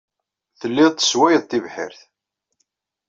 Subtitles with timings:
[0.59, 1.99] Telliḍ tesswayeḍ tibḥirt.